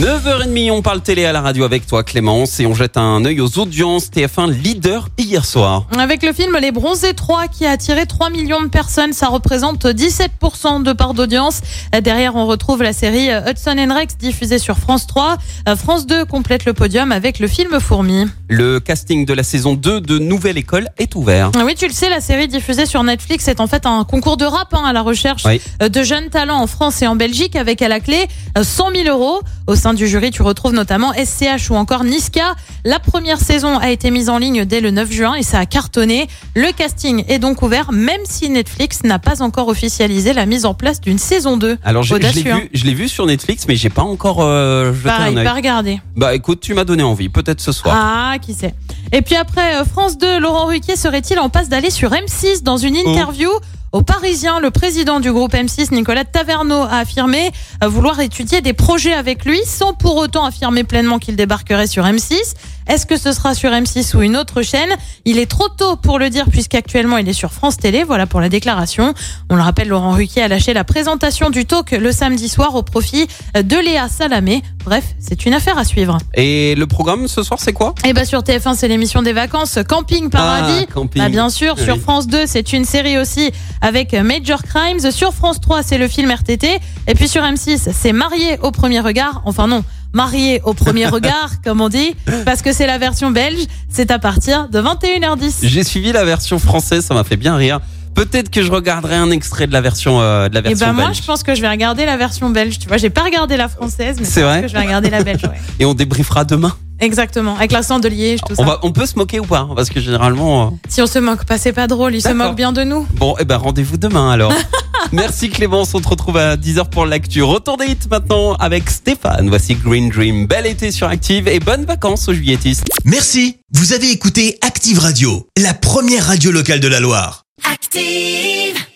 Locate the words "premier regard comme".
90.74-91.80